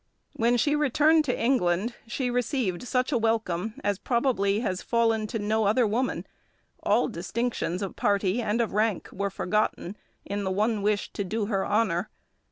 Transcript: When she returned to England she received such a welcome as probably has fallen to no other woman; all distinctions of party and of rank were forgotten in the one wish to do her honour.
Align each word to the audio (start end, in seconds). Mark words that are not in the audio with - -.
When 0.33 0.57
she 0.57 0.75
returned 0.75 1.25
to 1.25 1.39
England 1.39 1.93
she 2.07 2.31
received 2.31 2.81
such 2.87 3.11
a 3.11 3.19
welcome 3.19 3.75
as 3.83 3.99
probably 3.99 4.61
has 4.61 4.81
fallen 4.81 5.27
to 5.27 5.37
no 5.37 5.65
other 5.65 5.85
woman; 5.85 6.25
all 6.81 7.07
distinctions 7.07 7.83
of 7.83 7.95
party 7.95 8.41
and 8.41 8.61
of 8.61 8.73
rank 8.73 9.09
were 9.11 9.29
forgotten 9.29 9.95
in 10.25 10.43
the 10.43 10.49
one 10.49 10.81
wish 10.81 11.13
to 11.13 11.23
do 11.23 11.45
her 11.45 11.63
honour. 11.63 12.09